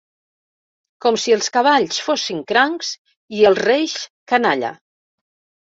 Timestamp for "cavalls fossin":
1.59-2.41